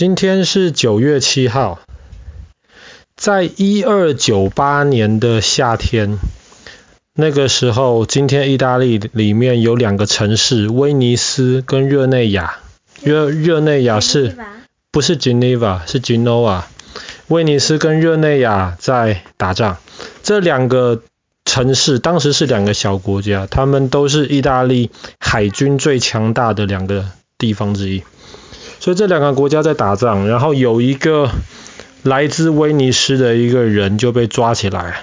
[0.00, 1.78] 今天是九月七号，
[3.18, 6.18] 在一二九八年的夏天，
[7.12, 12.60] 那个时候，今天意大利里面有两个城市，威尼斯跟热内亚。
[13.02, 14.34] 热热内亚是，
[14.90, 16.62] 不是 Geneva，是 Genoa。
[17.28, 19.76] 威尼斯跟热内亚在打仗。
[20.22, 21.02] 这两个
[21.44, 27.04] 城市当时是两个小国家，他们都是意大利海军最强大的两个
[27.36, 28.02] 地方之一。
[28.80, 31.30] 所以这两个国家在打仗，然后有一个
[32.02, 35.02] 来自威尼斯的一个人就被抓起来，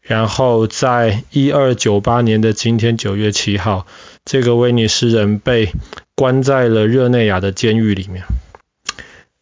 [0.00, 3.86] 然后在一二九八年的今天九月七号，
[4.24, 5.70] 这个威尼斯人被
[6.14, 8.24] 关在了热内亚的监狱里面。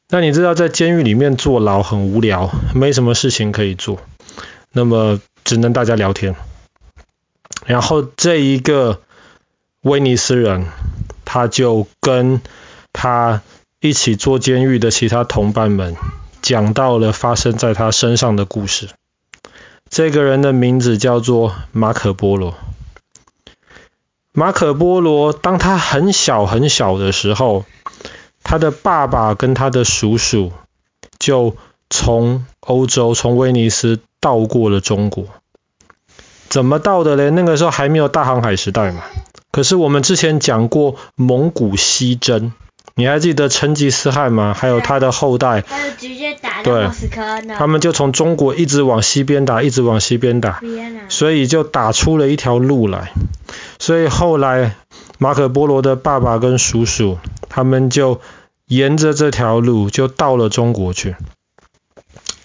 [0.08, 4.00] 那你知道在监狱里面坐牢很无聊，没什么事情可以做，
[4.72, 6.34] 那么只能大家聊天。
[7.64, 9.00] 然后这一个
[9.82, 10.66] 威尼斯人，
[11.24, 12.40] 他就跟
[12.98, 13.42] 他
[13.78, 15.94] 一起坐监狱的其他同伴们
[16.40, 18.88] 讲到了发生在他身上的故事。
[19.90, 22.54] 这个人的名字叫做马可波罗。
[24.32, 27.66] 马可波罗当他很小很小的时候，
[28.42, 30.52] 他的爸爸跟他的叔叔
[31.18, 31.54] 就
[31.90, 35.26] 从欧洲从威尼斯到过了中国。
[36.48, 37.28] 怎么到的嘞？
[37.30, 39.02] 那个时候还没有大航海时代嘛。
[39.52, 42.52] 可是我们之前讲过蒙古西征。
[42.98, 44.54] 你还记得成吉思汗吗？
[44.54, 47.54] 还有他的后代，他就直接打到莫斯科呢。
[47.58, 50.62] 他们就从中国一直往西边打，一直往西边打，
[51.10, 53.12] 所以就打出了一条路来。
[53.78, 54.76] 所以后来
[55.18, 57.18] 马可波罗的爸爸跟叔叔，
[57.50, 58.22] 他们就
[58.66, 61.16] 沿着这条路就到了中国去。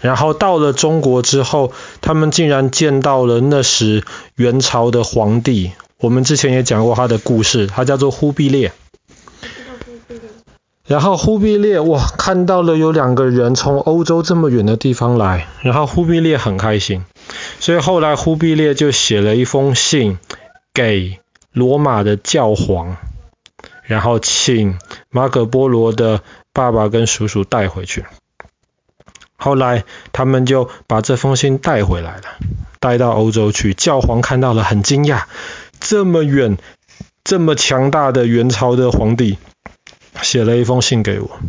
[0.01, 1.71] 然后到了中国之后，
[2.01, 4.03] 他们竟然见到了那时
[4.35, 5.71] 元朝的皇帝。
[5.97, 8.73] 我们之前也讲过他的故事，他叫做忽必烈。
[10.91, 17.05] 然后忽必烈哇，看到了有两个人从欧洲这么远的地方来，然后忽必烈很开心，
[17.61, 20.19] 所以后来忽必烈就写了一封信
[20.73, 21.19] 给
[21.53, 22.97] 罗马的教皇，
[23.83, 28.03] 然后请马可波罗的爸爸跟叔叔带回去。
[29.37, 32.23] 后来他们就把这封信带回来了，
[32.81, 33.73] 带到欧洲去。
[33.73, 35.21] 教皇看到了很惊讶，
[35.79, 36.57] 这么远、
[37.23, 39.37] 这么强大的元朝的皇帝。
[40.21, 41.39] 写了一封信给我。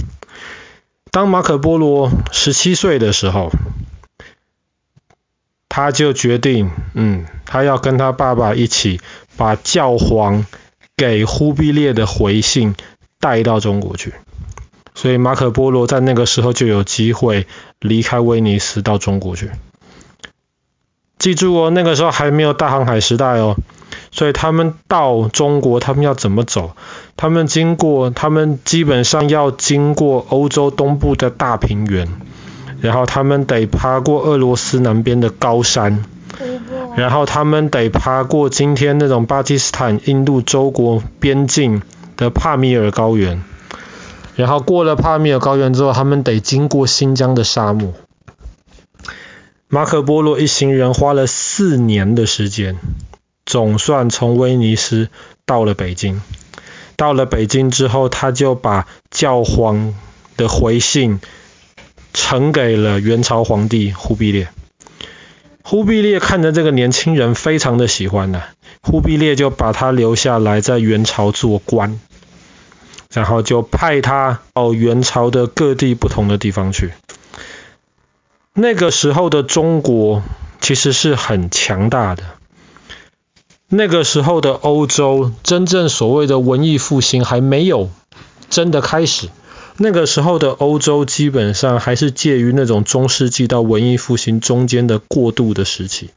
[1.11, 3.51] 当马可波罗十七岁的时候，
[5.69, 9.01] 他就决定，嗯，他要跟他爸爸一起
[9.37, 10.47] 把教皇
[10.97, 12.75] 给忽必烈的回信
[13.21, 14.15] 带到中国去。
[14.95, 17.47] 所以马可波罗在那个时候就有机会
[17.81, 19.51] 离开威尼斯到中国去。
[21.19, 23.57] 记住哦，那个时候还没有大航海时代哦。
[24.13, 26.77] 所以他们到中国，他们要怎么走？
[27.17, 32.07] 他们经过，他们基本上要经过欧洲东部的大平原，
[32.83, 36.05] 然后他们得爬过俄罗斯南边的高山，
[36.95, 41.81] 然后他们得爬过今天那种巴基斯坦、印度周国边境
[42.19, 43.43] 的帕米尔高原，
[44.37, 47.95] 然后过了帕米尔高原之后，他们得经过新疆的沙漠。
[49.69, 52.77] 马可波罗一行人花了四年的时间。
[53.45, 55.09] 总算从威尼斯
[55.45, 56.23] 到了北京。
[56.97, 59.95] 到了北京之后，他就把教皇
[60.37, 61.21] 的回信
[62.13, 64.49] 呈给了元朝皇帝忽必烈。
[65.63, 68.43] 忽必烈看着这个年轻人非常的喜欢呢、
[68.83, 71.99] 忽必烈就把他留下来在元朝做官，
[73.13, 76.91] 然后就派他到元朝的各地不同的地方去。
[78.55, 80.23] 那个时候的中国
[80.61, 82.25] 其实是很强大的。
[83.75, 87.89] 那个时候的欧洲，真正所谓的文艺复兴还没有
[88.51, 89.31] 真的开始。
[89.79, 96.11] 那个时候的欧洲基本上还是介于那种中世纪到文艺复兴中间的过渡的时期。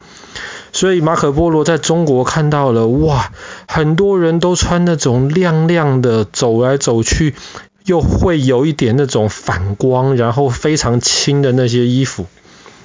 [0.73, 3.31] 所以马可波罗在中国看到了，哇，
[3.69, 7.35] 很多人都穿那种亮亮的，走来走去
[7.85, 12.25] 又会有一点那种反光，然后非常轻的那些衣服。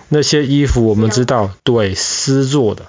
[0.09, 2.85] 那些衣服我们知道，对，丝做的。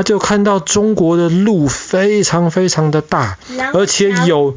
[0.00, 3.36] 他就看到中国的路非常非常的大，
[3.74, 4.56] 而且有，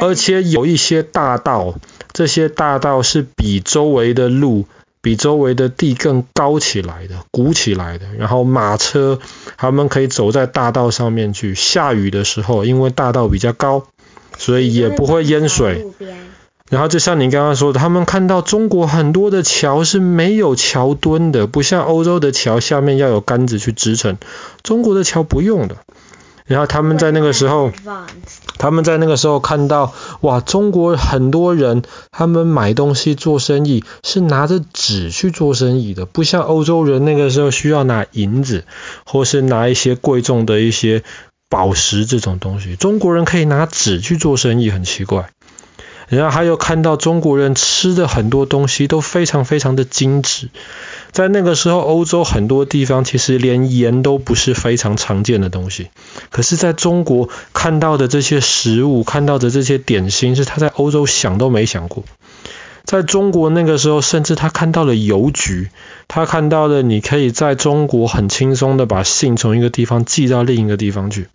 [0.00, 1.74] 而且有一些大道，
[2.12, 4.66] 这些大道是比周围的路、
[5.02, 8.06] 比周围的地更高起来的、鼓起来的。
[8.16, 9.18] 然后马车
[9.56, 13.88] 他们可以走在大道上面去，下雨的时候，因为大道比较高，
[14.38, 15.84] 所以也不会淹水。
[16.70, 24.16] 然后就像你刚刚说的，他们看到中国很多的桥是没有桥墩的，不像欧洲的桥下面要有杆子去支撑，
[24.62, 25.76] 中国的桥不用的。
[26.46, 27.70] 然后他们在那个时候，
[28.58, 38.64] 他们在那个时候看到，哇，中国很多人他们买东西做生意是拿着纸去做生意的，不像欧洲人那个时候需要拿银子，
[39.06, 41.02] 或是拿一些贵重的一些
[41.48, 42.76] 宝石这种东西。
[42.76, 45.30] 中国人可以拿纸去做生意，很奇怪。
[46.08, 50.48] 然后还有看到中国人吃的很多东西都非常非常的精致。
[51.12, 55.88] 在那个时候，欧洲很多地方其实连盐都不是非常常见的东西。
[56.30, 62.02] 可是，在中国看到的这些食物，看到的这些点心，是他在欧洲想都没想过。
[62.84, 65.70] 在中国那个时候，甚至他看到了邮局，
[66.06, 71.28] 他看到了你可以在中国很轻松的把信从一个地方寄到另一个地方去。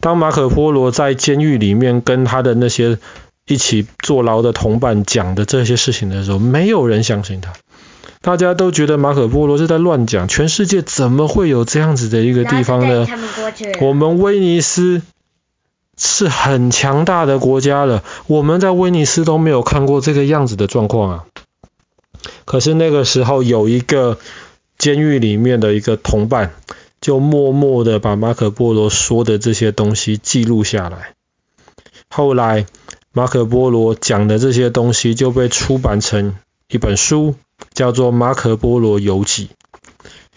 [0.00, 2.98] 当马可波罗在监狱里面跟他的那些
[3.48, 7.54] 一起坐牢的同伴讲的这些事情的时候，没有人相信他。
[8.20, 13.06] 大家都觉得马可波罗是在乱讲，全世界怎么会有这样子的一个地方呢？
[13.80, 15.02] 我们威尼斯
[15.96, 21.24] 是很强大的国家了，我们在威尼斯都没有看过这个样子的状况啊。
[22.44, 24.18] 可是那个时候有一个
[24.76, 26.52] 监狱里面的一个同伴，
[27.00, 31.14] 就默默的把马可波罗说的这些东西记录下来。
[32.10, 32.66] 后来
[33.12, 36.36] 马可波罗讲的这些东西就被出版成
[36.68, 37.34] 一本书。
[37.74, 39.46] 叫做《马可波罗游记》。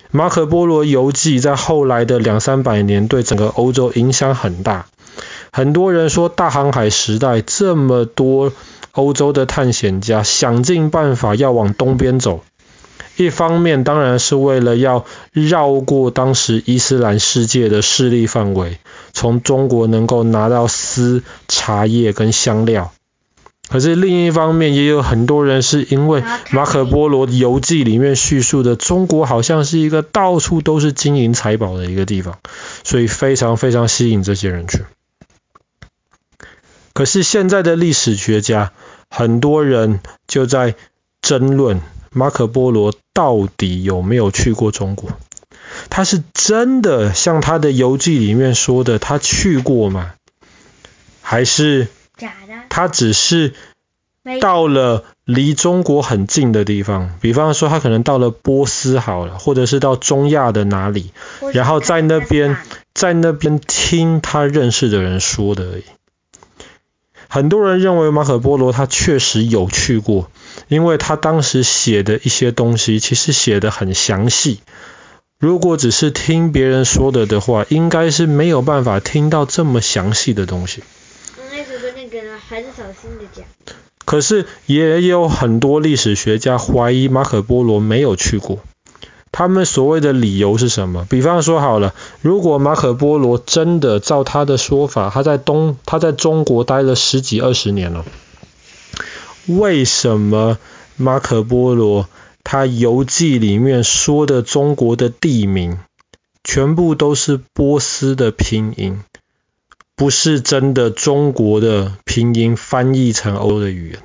[0.10, 4.88] 马可波罗游记在后来的两三百年对整个欧洲影响很大。
[5.52, 8.52] 很多人说，大航海时代这么多
[8.94, 12.44] 欧洲的探险家想尽办法要往东边走，
[13.18, 18.78] 一方面当然是为了要绕过当时伊斯兰世界的势力范围，
[19.14, 22.92] 从中国能够拿到丝、茶叶跟香料。
[23.70, 26.22] 可是另一方面，也有很多人是因为
[26.52, 32.40] 马可波罗游记里面叙述的中国好像是一个到处都是金银财宝的一个地方，
[32.84, 34.84] 所以非常非常吸引这些人去。
[36.94, 38.74] 可是现在的历史学家，
[39.10, 40.76] 很多人就在
[41.22, 41.80] 争论
[42.14, 45.10] 马可波罗到底有没有去过中国？
[45.90, 50.14] 他是真的像他的游记里面说的，他去过吗？
[51.22, 51.88] 还是？
[52.70, 53.54] 他只是
[54.40, 61.12] 到了离中国很近的地方，比方说他可能到了波斯好了，或者是到中亚的哪里，
[61.54, 62.58] 然后在那边
[62.94, 65.84] 在那边听他认识的人说的而已。
[67.34, 70.30] 很多人认为马可波罗他确实有去过，
[70.68, 74.60] 因为他当时写的一些东西其实写的很详细。
[75.40, 80.84] 如果只是听别人说的的话，应该是没有办法听到这么详细的东西。
[82.50, 83.46] 还是小心的讲。
[84.04, 88.60] 可是也有很多历史学家怀疑马可波罗没有去过。
[89.42, 91.08] 他们所谓的理由是什么？
[91.10, 98.06] 比方说好了，如果马可波罗真的照他的说法，他在东他在中国待了十几二十年了，
[99.48, 100.60] 为什么
[100.96, 102.08] 马可波罗
[102.44, 105.80] 他游记里面说的中国的地名
[106.44, 109.00] 全部都是波斯的拼音？
[109.96, 114.00] 不是真的中国的拼音翻译成欧的语言，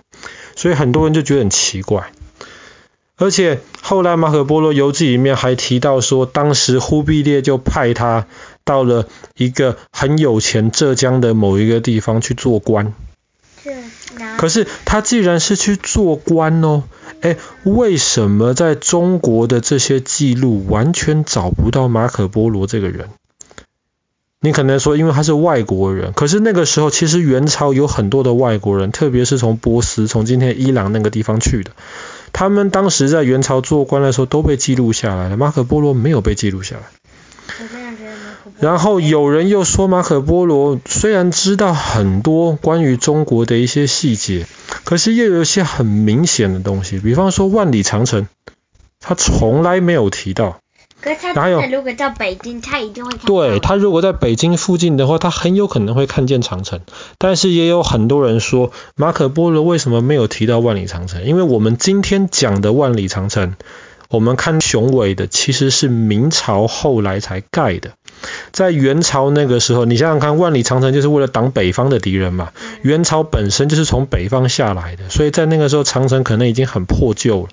[0.55, 2.11] 所以很多人就觉得很奇怪。
[3.19, 8.27] 而且后来马可波罗游记里面还提到说，当时忽必烈就派他
[8.65, 12.93] 到了一个很有钱浙江的某一个地方去做官。
[14.37, 16.85] 可是他既然是去做官哦，
[17.23, 23.09] 诶，为什么在中国的这些记录完全找不到马可波罗这个人？
[24.41, 31.71] 你可能说，因为他是外国人，可是那个时候其实元朝有很多的外国人，特别是从波斯、从今天伊朗那个地方去的，
[32.39, 36.83] 他们当时在元朝做官的时候都被记录下来了，马可波罗没有被记录下来。
[38.61, 44.47] 然后有人又说，马可波罗虽然知道很多关于中国的一些细节，
[44.85, 48.29] 可是又有一些很明显的东西，比方说万里长城，
[49.01, 50.59] 他从来没有提到。
[51.15, 53.27] 可是他如果到北京，他一定会看到。
[53.27, 56.81] 对，他如果在北京附近的话，他很有可能会看见长城。
[57.19, 61.25] 但是也有很多人说，马可波罗为什么没有提到万里长城？
[61.25, 63.55] 因为我们今天讲的万里长城，
[64.09, 67.93] 我们看雄伟的，其实是明朝后来才盖的。
[68.51, 72.51] 在元朝那个时候，你想想看，万里长城就是为了挡北方的敌人嘛。
[72.83, 77.49] 元朝本身就是从北方下来的，所以在那个时候，长城可能已经很破旧了。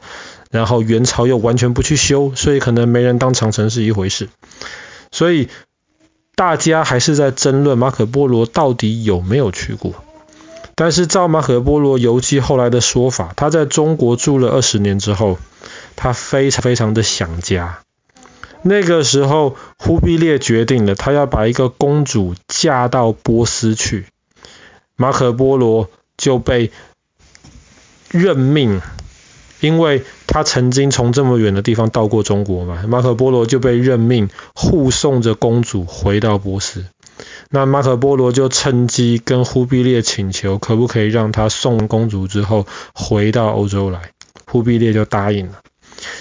[0.53, 4.29] 然后元朝又完全不去修，所以可能没人当长城是一回事。
[5.11, 5.49] 所以
[6.35, 9.95] 大家还是在争论马可波罗到底有没有去过。
[10.75, 15.39] 但是照马可波罗游记后来的说法，他在中国住了二十年之后，
[15.95, 17.79] 他非常非常的想家。
[18.61, 24.05] 那个时候忽必烈决定了，他要把一个公主嫁到波斯去。
[24.95, 26.71] 马可波罗就被
[28.11, 28.81] 任命，
[29.63, 36.85] 因为他曾经从这么远的地方到过中国嘛，马可波罗就被任命护送着公主回到波斯。
[37.49, 44.11] 那马可波罗就趁机跟忽必烈请求，可不可以让他送公主之后回到欧洲来？
[44.45, 45.59] 忽必烈就答应了。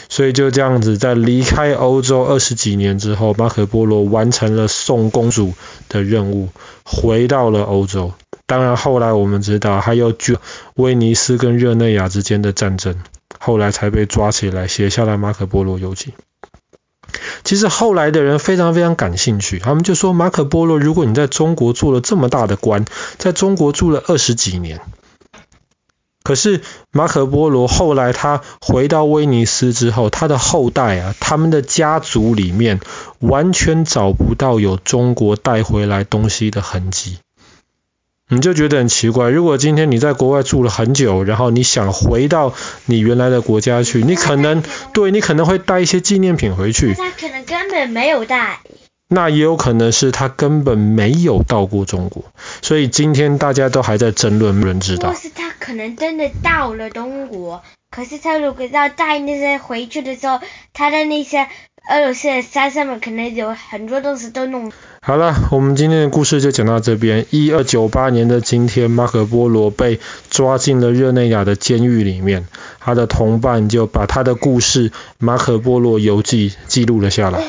[0.08, 5.54] 所以就这样子，在离开欧洲二十几年之后，马可波罗完成了送公主
[5.88, 6.50] 的任务，
[6.84, 8.12] 回到了欧洲。
[8.46, 10.12] 当然后来我们知道，还有
[10.76, 12.96] 威尼斯跟热内亚之间的战争，
[13.44, 16.14] 后来才被抓起来，写下了马可波罗游记。
[17.42, 22.84] 其实后来的人非常非常感兴趣，他们就说，马可波罗，如果你在中国做了这么大的官，
[23.18, 24.80] 在中国住了二十几年，
[26.22, 26.60] 可是
[26.92, 32.78] 马可波罗后来他回到威尼斯之后，他的后代啊，他们的家族里面
[33.18, 37.18] 完全找不到有中国带回来东西的痕迹。
[38.32, 42.54] 你就觉得很奇怪，如果今天你在国外住了很久，然后你想回到
[42.86, 44.62] 你原来的国家去，你可能
[44.94, 46.94] 对你可能会带一些纪念品回去。
[46.94, 48.60] 他可能根本没有带。
[49.08, 52.24] 那也有可能是他根本没有到过中国，
[52.62, 55.10] 所以今天大家都还在争论，没人知道。
[55.10, 57.62] 或是他可能真的到了中国，
[57.92, 60.40] 可是他如果要带那些回去的时候，
[60.72, 61.46] 他的那些。
[61.90, 64.70] 俄罗斯的山上面可能有很多东西都弄。
[65.00, 67.26] 好了，我们今天的故事就讲到这边。
[67.30, 69.98] 一二九八年的今天，马可波罗被
[70.30, 72.46] 抓进了热内亚的监狱里面，
[72.78, 77.42] 他的同伴就把他的故事《马可波罗游记》记录了下来。